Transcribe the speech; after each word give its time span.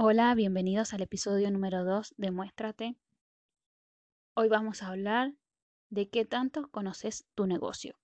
Hola, 0.00 0.32
bienvenidos 0.36 0.94
al 0.94 1.02
episodio 1.02 1.50
número 1.50 1.84
2 1.84 2.14
de 2.16 2.30
Muéstrate. 2.30 2.94
Hoy 4.34 4.48
vamos 4.48 4.80
a 4.80 4.90
hablar 4.90 5.34
de 5.90 6.08
qué 6.08 6.24
tanto 6.24 6.68
conoces 6.70 7.26
tu 7.34 7.48
negocio. 7.48 7.98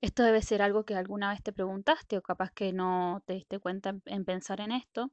Esto 0.00 0.24
debe 0.24 0.42
ser 0.42 0.60
algo 0.60 0.84
que 0.84 0.96
alguna 0.96 1.30
vez 1.30 1.40
te 1.40 1.52
preguntaste 1.52 2.18
o 2.18 2.22
capaz 2.22 2.50
que 2.50 2.72
no 2.72 3.22
te 3.26 3.34
diste 3.34 3.60
cuenta 3.60 4.00
en 4.06 4.24
pensar 4.24 4.60
en 4.60 4.72
esto, 4.72 5.12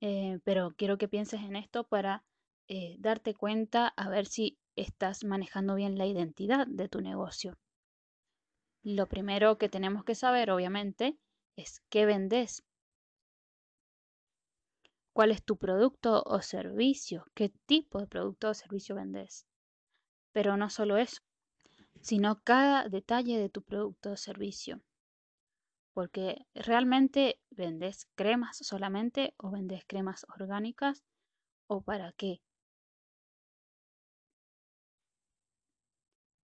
eh, 0.00 0.38
pero 0.44 0.70
quiero 0.78 0.96
que 0.96 1.08
pienses 1.08 1.42
en 1.42 1.54
esto 1.54 1.84
para 1.84 2.24
eh, 2.68 2.96
darte 3.00 3.34
cuenta 3.34 3.88
a 3.98 4.08
ver 4.08 4.24
si 4.24 4.56
estás 4.76 5.24
manejando 5.24 5.74
bien 5.74 5.98
la 5.98 6.06
identidad 6.06 6.66
de 6.66 6.88
tu 6.88 7.02
negocio. 7.02 7.58
Lo 8.82 9.08
primero 9.08 9.58
que 9.58 9.68
tenemos 9.68 10.04
que 10.04 10.14
saber, 10.14 10.50
obviamente, 10.50 11.18
es 11.54 11.82
qué 11.90 12.06
vendes. 12.06 12.64
¿Cuál 15.18 15.32
es 15.32 15.42
tu 15.44 15.56
producto 15.56 16.22
o 16.24 16.42
servicio? 16.42 17.24
¿Qué 17.34 17.48
tipo 17.66 17.98
de 17.98 18.06
producto 18.06 18.50
o 18.50 18.54
servicio 18.54 18.94
vendes? 18.94 19.48
Pero 20.30 20.56
no 20.56 20.70
solo 20.70 20.96
eso, 20.96 21.22
sino 22.00 22.40
cada 22.44 22.88
detalle 22.88 23.36
de 23.36 23.48
tu 23.48 23.62
producto 23.62 24.12
o 24.12 24.16
servicio. 24.16 24.80
Porque 25.92 26.46
realmente 26.54 27.40
vendes 27.50 28.06
cremas 28.14 28.58
solamente 28.58 29.34
o 29.38 29.50
vendes 29.50 29.82
cremas 29.88 30.24
orgánicas 30.36 31.02
o 31.66 31.80
para 31.82 32.12
qué. 32.12 32.40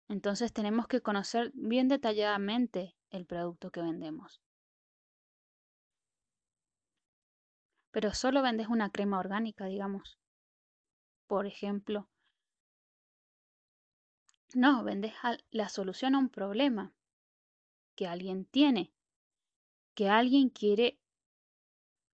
Entonces 0.08 0.52
tenemos 0.52 0.88
que 0.88 1.02
conocer 1.02 1.52
bien 1.54 1.88
detalladamente 1.88 2.96
el 3.12 3.28
producto 3.28 3.70
que 3.70 3.84
vendemos. 3.84 4.42
Pero 7.96 8.14
solo 8.14 8.42
vendes 8.42 8.68
una 8.68 8.90
crema 8.90 9.20
orgánica, 9.20 9.68
digamos. 9.68 10.20
Por 11.28 11.48
ejemplo. 11.48 12.10
No, 14.54 14.84
vendes 14.84 15.14
la 15.50 15.70
solución 15.70 16.14
a 16.14 16.20
un 16.20 16.28
problema 16.28 16.94
que 17.96 18.06
alguien 18.06 18.44
tiene, 18.44 18.92
que 19.94 20.10
alguien 20.10 20.50
quiere 20.50 21.00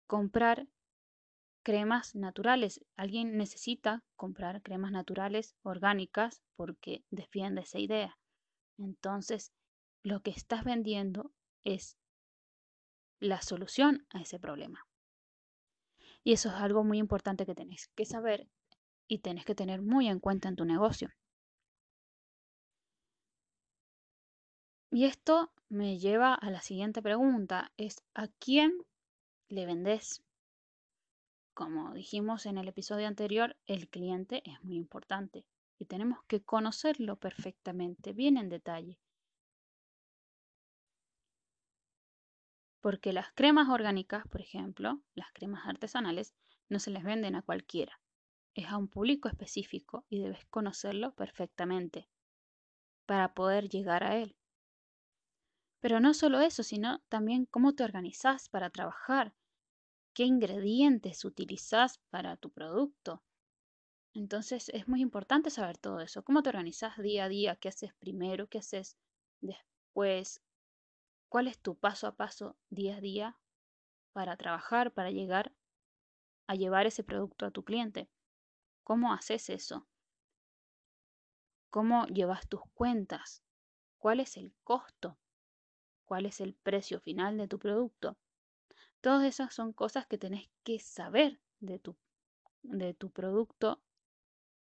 comprar 0.05 0.67
cremas 1.63 2.13
naturales. 2.13 2.81
Alguien 2.97 3.37
necesita 3.37 4.03
comprar 4.17 4.61
cremas 4.61 4.91
naturales 4.91 5.55
orgánicas 5.63 6.41
porque 6.57 7.05
defiende 7.09 7.61
esa 7.61 7.79
idea. 7.79 8.17
Entonces, 8.77 9.53
lo 10.03 10.19
que 10.19 10.31
estás 10.31 10.65
vendiendo 10.65 11.31
es 11.63 11.97
la 13.21 13.41
solución 13.41 14.05
a 14.09 14.19
ese 14.19 14.39
problema. 14.41 14.88
Y 16.23 16.33
eso 16.33 16.49
es 16.49 16.55
algo 16.55 16.83
muy 16.83 16.97
importante 16.97 17.45
que 17.45 17.55
tenés 17.55 17.89
que 17.95 18.05
saber 18.05 18.47
y 19.07 19.19
tenés 19.19 19.45
que 19.45 19.55
tener 19.55 19.81
muy 19.81 20.07
en 20.07 20.19
cuenta 20.19 20.49
en 20.49 20.55
tu 20.55 20.65
negocio. 20.65 21.09
Y 24.91 25.05
esto 25.05 25.51
me 25.69 25.99
lleva 25.99 26.33
a 26.33 26.49
la 26.49 26.61
siguiente 26.61 27.01
pregunta, 27.01 27.71
es 27.77 28.03
¿a 28.15 28.27
quién 28.27 28.73
le 29.47 29.65
vendes? 29.65 30.23
Como 31.53 31.93
dijimos 31.93 32.45
en 32.45 32.57
el 32.57 32.67
episodio 32.67 33.07
anterior, 33.07 33.55
el 33.67 33.87
cliente 33.87 34.41
es 34.45 34.63
muy 34.63 34.77
importante 34.77 35.45
y 35.77 35.85
tenemos 35.85 36.23
que 36.27 36.41
conocerlo 36.41 37.17
perfectamente, 37.17 38.13
bien 38.13 38.37
en 38.37 38.49
detalle. 38.49 38.99
Porque 42.81 43.13
las 43.13 43.31
cremas 43.33 43.69
orgánicas, 43.69 44.27
por 44.27 44.41
ejemplo, 44.41 45.01
las 45.13 45.31
cremas 45.33 45.67
artesanales, 45.67 46.33
no 46.69 46.79
se 46.79 46.91
les 46.91 47.03
venden 47.03 47.35
a 47.35 47.41
cualquiera. 47.41 47.99
Es 48.53 48.67
a 48.67 48.77
un 48.77 48.87
público 48.87 49.27
específico 49.27 50.05
y 50.09 50.21
debes 50.21 50.45
conocerlo 50.45 51.13
perfectamente 51.13 52.07
para 53.05 53.33
poder 53.33 53.69
llegar 53.69 54.03
a 54.03 54.17
él. 54.17 54.35
Pero 55.81 55.99
no 55.99 56.13
solo 56.13 56.41
eso, 56.41 56.63
sino 56.63 56.99
también 57.09 57.45
cómo 57.45 57.73
te 57.73 57.83
organizas 57.83 58.49
para 58.49 58.69
trabajar, 58.69 59.33
qué 60.13 60.25
ingredientes 60.25 61.23
utilizas 61.25 61.99
para 62.09 62.35
tu 62.37 62.51
producto. 62.51 63.23
Entonces 64.13 64.69
es 64.69 64.87
muy 64.87 65.01
importante 65.01 65.49
saber 65.49 65.77
todo 65.77 66.01
eso. 66.01 66.23
¿Cómo 66.23 66.43
te 66.43 66.49
organizas 66.49 66.97
día 66.97 67.25
a 67.25 67.29
día? 67.29 67.55
¿Qué 67.55 67.69
haces 67.69 67.93
primero? 67.95 68.47
¿Qué 68.47 68.59
haces 68.59 68.97
después? 69.41 70.41
¿Cuál 71.29 71.47
es 71.47 71.59
tu 71.59 71.75
paso 71.75 72.07
a 72.07 72.15
paso 72.15 72.57
día 72.71 72.97
a 72.97 73.01
día 73.01 73.37
para 74.13 74.35
trabajar, 74.35 74.91
para 74.91 75.11
llegar 75.11 75.53
a 76.47 76.55
llevar 76.55 76.87
ese 76.87 77.03
producto 77.03 77.45
a 77.45 77.51
tu 77.51 77.63
cliente? 77.63 78.09
¿Cómo 78.83 79.13
haces 79.13 79.51
eso? 79.51 79.87
¿Cómo 81.69 82.07
llevas 82.07 82.47
tus 82.47 82.61
cuentas? 82.73 83.43
¿Cuál 83.99 84.19
es 84.19 84.37
el 84.37 84.55
costo? 84.63 85.19
¿Cuál 86.05 86.25
es 86.25 86.41
el 86.41 86.55
precio 86.55 86.99
final 86.99 87.37
de 87.37 87.47
tu 87.47 87.59
producto? 87.59 88.17
Todas 88.99 89.23
esas 89.23 89.53
son 89.53 89.71
cosas 89.71 90.07
que 90.07 90.17
tenés 90.17 90.49
que 90.63 90.79
saber 90.79 91.39
de 91.59 91.77
tu, 91.77 91.95
de 92.63 92.95
tu 92.95 93.11
producto 93.11 93.83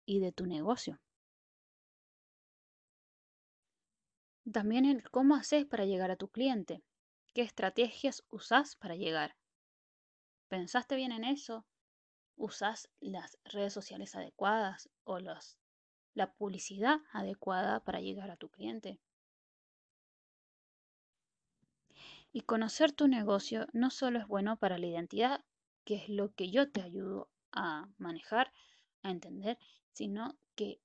y 0.05 0.19
de 0.19 0.33
tu 0.33 0.45
negocio. 0.47 0.99
También 4.49 4.85
el 4.85 5.09
cómo 5.09 5.35
haces 5.35 5.65
para 5.65 5.85
llegar 5.85 6.09
a 6.09 6.15
tu 6.15 6.29
cliente. 6.29 6.83
¿Qué 7.33 7.41
estrategias 7.41 8.23
usás 8.29 8.75
para 8.75 8.95
llegar? 8.95 9.35
¿Pensaste 10.47 10.95
bien 10.95 11.11
en 11.11 11.23
eso? 11.23 11.65
¿Usás 12.35 12.89
las 12.99 13.37
redes 13.45 13.71
sociales 13.71 14.15
adecuadas 14.15 14.89
o 15.03 15.19
la 15.19 16.33
publicidad 16.33 16.99
adecuada 17.13 17.83
para 17.83 18.01
llegar 18.01 18.31
a 18.31 18.35
tu 18.35 18.49
cliente? 18.49 18.99
Y 22.33 22.41
conocer 22.41 22.91
tu 22.91 23.07
negocio 23.07 23.67
no 23.73 23.91
solo 23.91 24.19
es 24.19 24.27
bueno 24.27 24.57
para 24.57 24.77
la 24.77 24.87
identidad, 24.87 25.45
que 25.85 25.95
es 25.95 26.09
lo 26.09 26.33
que 26.33 26.49
yo 26.49 26.71
te 26.71 26.81
ayudo 26.81 27.29
a 27.51 27.89
manejar, 27.97 28.51
a 29.03 29.11
entender, 29.11 29.59
sino 29.91 30.37
que 30.55 30.81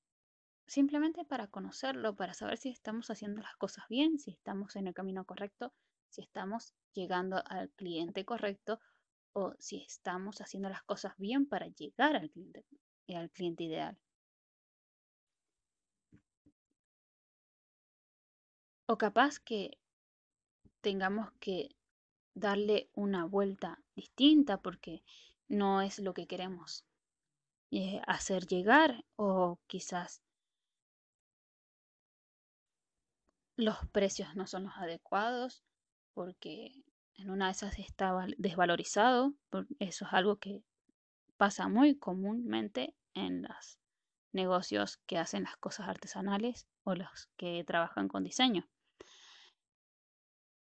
simplemente 0.66 1.24
para 1.24 1.46
conocerlo, 1.46 2.16
para 2.16 2.34
saber 2.34 2.58
si 2.58 2.70
estamos 2.70 3.10
haciendo 3.10 3.40
las 3.42 3.56
cosas 3.56 3.84
bien, 3.88 4.18
si 4.18 4.30
estamos 4.30 4.76
en 4.76 4.86
el 4.88 4.94
camino 4.94 5.24
correcto, 5.24 5.72
si 6.10 6.22
estamos 6.22 6.74
llegando 6.92 7.42
al 7.46 7.70
cliente 7.70 8.24
correcto 8.24 8.80
o 9.32 9.54
si 9.58 9.82
estamos 9.82 10.40
haciendo 10.40 10.68
las 10.68 10.82
cosas 10.82 11.14
bien 11.18 11.46
para 11.46 11.68
llegar 11.68 12.16
al 12.16 12.30
cliente, 12.30 12.64
al 13.08 13.30
cliente 13.30 13.64
ideal. 13.64 13.98
O 18.88 18.96
capaz 18.98 19.40
que 19.40 19.78
tengamos 20.80 21.32
que 21.40 21.76
darle 22.34 22.88
una 22.94 23.24
vuelta 23.24 23.82
distinta 23.94 24.62
porque 24.62 25.02
no 25.48 25.82
es 25.82 25.98
lo 25.98 26.14
que 26.14 26.26
queremos 26.26 26.84
eh, 27.72 28.00
hacer 28.06 28.46
llegar 28.46 29.04
o 29.16 29.58
quizás 29.66 30.22
los 33.56 33.76
precios 33.90 34.34
no 34.36 34.46
son 34.46 34.64
los 34.64 34.76
adecuados 34.76 35.64
porque 36.12 36.72
en 37.14 37.30
una 37.30 37.46
de 37.46 37.52
esas 37.52 37.78
estaba 37.78 38.26
desvalorizado. 38.36 39.34
Eso 39.78 40.04
es 40.04 40.12
algo 40.12 40.36
que 40.36 40.62
pasa 41.36 41.68
muy 41.68 41.96
comúnmente 41.98 42.94
en 43.14 43.42
los 43.42 43.78
negocios 44.32 44.98
que 45.06 45.18
hacen 45.18 45.44
las 45.44 45.56
cosas 45.56 45.88
artesanales 45.88 46.66
o 46.84 46.94
los 46.94 47.28
que 47.36 47.64
trabajan 47.64 48.08
con 48.08 48.22
diseño. 48.22 48.68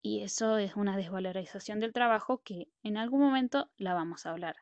Y 0.01 0.22
eso 0.22 0.59
es 0.59 0.75
una 0.75 0.97
desvalorización 0.97 1.79
del 1.79 1.91
trabajo 1.91 2.44
que 2.44 2.68
en 2.84 2.98
algún 2.98 3.21
momento 3.21 3.71
la 3.77 3.95
vamos 3.95 4.25
a 4.25 4.31
hablar. 4.31 4.57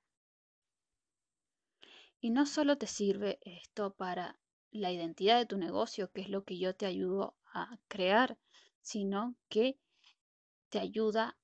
Y 2.21 2.29
no 2.29 2.45
solo 2.45 2.77
te 2.77 2.87
sirve 2.87 3.39
esto 3.41 3.93
para 3.93 4.39
la 4.71 4.91
identidad 4.91 5.37
de 5.37 5.45
tu 5.45 5.57
negocio, 5.57 6.09
que 6.11 6.21
es 6.21 6.29
lo 6.29 6.45
que 6.45 6.57
yo 6.57 6.73
te 6.73 6.85
ayudo 6.85 7.35
a 7.53 7.77
crear, 7.87 8.37
sino 8.81 9.35
que 9.49 9.77
te 10.69 10.79
ayuda 10.79 11.37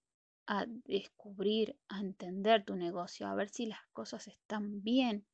a 0.47 0.65
descubrir, 0.67 1.77
a 1.87 1.99
entender 1.99 2.65
tu 2.65 2.75
negocio, 2.75 3.27
a 3.27 3.35
ver 3.35 3.49
si 3.49 3.67
las 3.67 3.85
cosas 3.93 4.27
están 4.27 4.81
bien, 4.81 5.25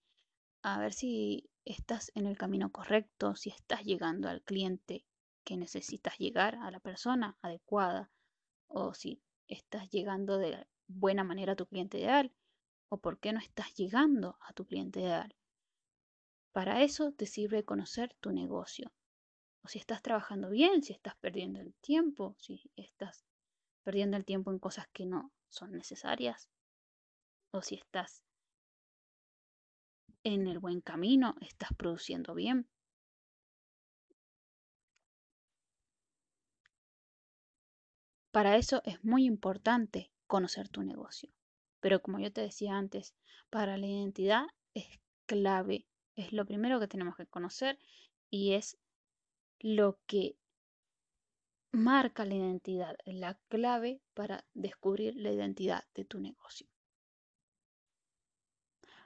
a 0.62 0.80
ver 0.80 0.94
si 0.94 1.50
estás 1.63 2.12
en 2.16 2.25
el 2.25 2.38
camino 2.38 2.72
correcto, 2.72 3.36
si 3.36 3.50
estás 3.50 3.83
llegando 3.83 4.27
al 4.27 4.42
cliente 4.42 5.06
que 5.45 5.57
necesitas 5.57 6.18
llegar, 6.18 6.56
a 6.56 6.72
la 6.72 6.80
persona 6.80 7.38
adecuada, 7.42 8.12
o 8.68 8.94
si 8.94 9.21
estás 9.48 9.89
llegando 9.89 10.38
de 10.38 10.68
buena 10.88 11.24
manera 11.24 11.54
a 11.54 11.56
tu 11.56 11.66
cliente 11.66 12.00
ideal 12.00 12.33
o 12.89 12.98
por 12.98 13.19
qué 13.19 13.33
no 13.33 13.39
estás 13.39 13.74
llegando 13.75 14.38
a 14.42 14.54
tu 14.54 14.66
cliente 14.66 15.00
ideal. 15.00 15.36
Para 16.51 16.83
eso 16.83 17.12
te 17.12 17.25
sirve 17.25 17.66
conocer 17.66 18.16
tu 18.19 18.31
negocio. 18.31 18.92
O 19.66 19.68
si 19.68 19.80
estás 19.80 20.04
trabajando 20.04 20.52
bien, 20.52 20.84
si 20.84 20.94
estás 20.94 21.16
perdiendo 21.16 21.60
el 21.60 21.74
tiempo, 21.82 22.36
si 22.38 22.70
estás 22.76 23.26
perdiendo 23.84 24.16
el 24.16 24.24
tiempo 24.24 24.52
en 24.52 24.60
cosas 24.60 24.88
que 24.94 25.08
no 25.08 25.32
son 25.50 25.72
necesarias, 25.72 26.52
o 27.50 27.64
si 27.64 27.74
estás 27.74 28.22
en 30.24 30.46
el 30.46 30.60
buen 30.60 30.82
camino, 30.82 31.36
estás 31.42 31.70
produciendo 31.76 32.36
bien. 32.36 32.68
Para 38.30 38.58
eso 38.58 38.84
es 38.86 39.04
muy 39.04 39.26
importante 39.26 40.12
conocer 40.28 40.70
tu 40.70 40.84
negocio. 40.84 41.32
Pero 41.80 42.04
como 42.04 42.20
yo 42.20 42.32
te 42.32 42.42
decía 42.42 42.78
antes, 42.78 43.16
para 43.50 43.78
la 43.78 43.88
identidad 43.88 44.46
es 44.76 45.00
clave, 45.26 45.88
es 46.16 46.34
lo 46.34 46.46
primero 46.46 46.80
que 46.80 46.88
tenemos 46.88 47.16
que 47.16 47.26
conocer 47.26 47.80
y 48.30 48.54
es 48.54 48.78
lo 49.60 50.00
que 50.06 50.38
marca 51.72 52.25
la 52.25 52.36
identidad, 52.36 52.98
la 53.06 53.36
clave 53.50 54.02
para 54.13 54.46
descubrir 54.54 55.16
la 55.16 55.31
identidad 55.31 55.84
de 55.94 56.06
tu 56.06 56.19
negocio. 56.19 56.68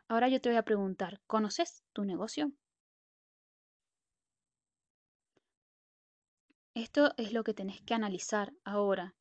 Ahora 0.07 0.27
yo 0.27 0.41
te 0.41 0.49
voy 0.49 0.57
a 0.57 0.63
preguntar, 0.63 1.21
¿conoces 1.27 1.83
tu 1.93 2.03
negocio? 2.03 2.51
Esto 6.73 7.13
es 7.17 7.33
lo 7.33 7.43
que 7.43 7.53
tenés 7.53 7.81
que 7.81 7.93
analizar 7.93 8.53
ahora, 8.63 9.15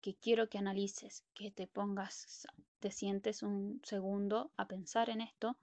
que 0.00 0.14
quiero 0.14 0.48
que 0.48 0.58
analices, 0.58 1.24
que 1.34 1.50
te 1.50 1.66
pongas, 1.66 2.46
te 2.78 2.90
sientes 2.90 3.42
un 3.42 3.80
segundo 3.84 4.52
a 4.56 4.66
pensar 4.66 5.10
en 5.10 5.20
esto 5.20 5.56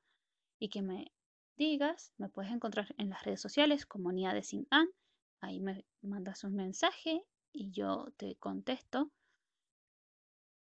y 0.59 0.69
que 0.69 0.81
me 0.81 1.11
digas, 1.57 2.13
me 2.17 2.29
puedes 2.29 2.51
encontrar 2.51 2.93
en 2.97 3.09
las 3.09 3.23
redes 3.23 3.41
sociales 3.41 3.85
como 3.85 4.11
Nia 4.11 4.33
de 4.33 4.43
Sin 4.43 4.67
An, 4.69 4.87
ahí 5.41 5.59
me 5.59 5.85
mandas 6.01 6.43
un 6.43 6.55
mensaje 6.55 7.25
y 7.51 7.71
yo 7.71 8.05
te 8.17 8.35
contesto. 8.35 9.11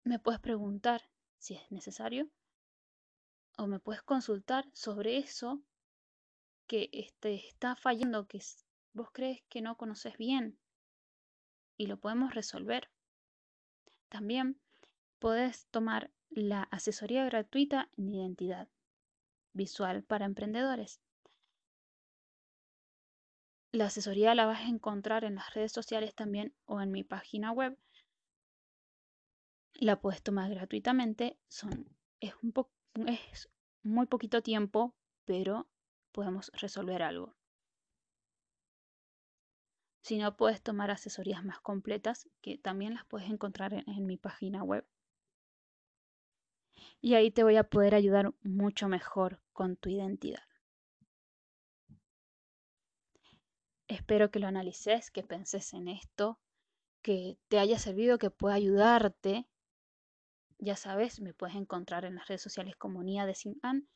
Me 0.04 0.20
puedes 0.20 0.40
preguntar 0.40 1.10
si 1.40 1.56
es 1.56 1.72
necesario 1.72 2.30
o 3.58 3.68
me 3.68 3.80
puedes 3.80 4.04
consultar 4.04 4.70
sobre 4.74 5.18
eso 5.18 5.62
que 6.68 6.90
te 7.20 7.36
está 7.36 7.76
fallando, 7.76 8.28
que 8.28 8.40
vos 8.94 9.10
crees 9.12 9.42
que 9.50 9.62
no 9.62 9.78
conoces 9.78 10.18
bien 10.18 10.60
y 11.78 11.88
lo 11.88 11.98
podemos 11.98 12.34
resolver. 12.36 12.92
También 14.10 14.60
puedes 15.20 15.68
tomar 15.68 16.12
la 16.30 16.64
asesoría 16.64 17.26
gratuita 17.26 17.90
en 17.98 18.14
identidad 18.14 18.70
visual 19.56 20.04
para 20.04 20.26
emprendedores. 20.26 21.02
La 23.72 23.88
asesoría 23.88 24.36
la 24.36 24.46
vas 24.46 24.62
a 24.62 24.70
encontrar 24.70 25.24
en 25.24 25.36
las 25.36 25.54
redes 25.54 25.72
sociales 25.72 26.14
también 26.16 26.56
o 26.66 26.82
en 26.82 26.92
mi 26.92 27.04
página 27.04 27.52
web. 27.52 27.78
La 29.74 30.00
puedes 30.00 30.22
tomar 30.22 30.50
gratuitamente. 30.50 31.38
Son, 31.50 31.90
es, 32.20 32.34
un 32.42 32.54
es 33.08 33.50
muy 33.84 34.06
poquito 34.06 34.42
tiempo, 34.42 34.96
pero 35.26 35.68
podemos 36.12 36.52
resolver 36.54 37.04
algo. 37.04 37.36
Si 40.02 40.18
no, 40.18 40.38
puedes 40.38 40.62
tomar 40.62 40.92
asesorías 40.92 41.44
más 41.44 41.60
completas, 41.60 42.30
que 42.42 42.58
también 42.58 42.94
las 42.94 43.06
puedes 43.06 43.30
encontrar 43.30 43.74
en 43.74 44.06
mi 44.06 44.18
página 44.18 44.64
web 44.64 44.88
y 47.02 47.16
ahí 47.16 47.32
te 47.32 47.44
voy 47.44 47.58
a 47.58 47.64
poder 47.64 47.96
ayudar 47.96 48.34
mucho 48.44 48.88
mejor 48.88 49.42
con 49.54 49.76
tu 49.76 49.90
identidad. 49.90 50.44
Espero 53.88 54.32
que 54.32 54.40
lo 54.40 54.48
analices, 54.48 55.12
que 55.12 55.22
penses 55.22 55.74
en 55.74 55.88
esto, 55.88 56.40
que 57.04 57.38
te 57.50 57.60
haya 57.60 57.78
servido, 57.78 58.18
que 58.18 58.32
pueda 58.32 58.56
ayudarte. 58.56 59.48
Ya 60.58 60.76
sabes, 60.76 61.22
me 61.22 61.34
puedes 61.34 61.56
encontrar 61.56 62.04
en 62.04 62.16
las 62.16 62.28
redes 62.28 62.42
sociales 62.42 62.76
como 62.76 63.04
Nia 63.04 63.28
de 63.28 63.36
Sinan. 63.36 63.88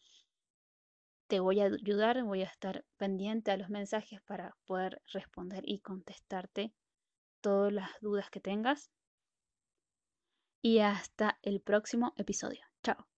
Te 1.27 1.39
voy 1.39 1.59
a 1.59 1.65
ayudar, 1.65 2.23
voy 2.23 2.43
a 2.43 2.45
estar 2.45 2.85
pendiente 2.97 3.51
a 3.51 3.57
los 3.57 3.69
mensajes 3.69 4.21
para 4.21 4.55
poder 4.65 5.01
responder 5.11 5.63
y 5.65 5.79
contestarte 5.79 6.73
todas 7.41 7.73
las 7.73 7.89
dudas 8.01 8.29
que 8.29 8.39
tengas. 8.39 8.91
Y 10.61 10.79
hasta 10.79 11.39
el 11.41 11.61
próximo 11.61 12.13
episodio. 12.17 12.68
Chao. 12.83 13.08